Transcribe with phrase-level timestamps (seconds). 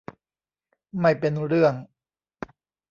[0.99, 1.73] ไม่เป็นเรื่อง